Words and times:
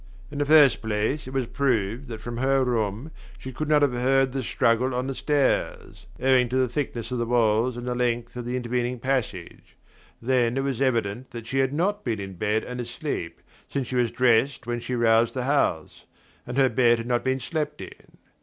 In 0.31 0.39
the 0.39 0.47
first 0.47 0.81
place, 0.81 1.27
it 1.27 1.33
was 1.33 1.45
proved 1.45 2.07
that 2.07 2.21
from 2.21 2.37
her 2.37 2.63
room 2.65 3.11
she 3.37 3.53
could 3.53 3.69
not 3.69 3.83
have 3.83 3.93
heard 3.93 4.31
the 4.31 4.41
struggle 4.41 4.95
on 4.95 5.05
the 5.05 5.13
stairs, 5.13 6.07
owing 6.19 6.49
to 6.49 6.57
the 6.57 6.67
thickness 6.67 7.11
of 7.11 7.19
the 7.19 7.27
walls 7.27 7.77
and 7.77 7.85
the 7.87 7.93
length 7.93 8.35
of 8.35 8.45
the 8.45 8.55
intervening 8.57 8.97
passage; 8.97 9.77
then 10.19 10.57
it 10.57 10.63
was 10.63 10.81
evident 10.81 11.29
that 11.29 11.45
she 11.45 11.59
had 11.59 11.71
not 11.71 12.03
been 12.03 12.19
in 12.19 12.33
bed 12.33 12.63
and 12.63 12.81
asleep, 12.81 13.41
since 13.69 13.89
she 13.89 13.95
was 13.95 14.09
dressed 14.09 14.65
when 14.65 14.79
she 14.79 14.95
roused 14.95 15.35
the 15.35 15.43
house, 15.43 16.05
and 16.47 16.57
her 16.57 16.67
bed 16.67 16.97
had 16.97 17.05
not 17.07 17.23
been 17.23 17.39
slept 17.39 17.79
in. 17.79 18.17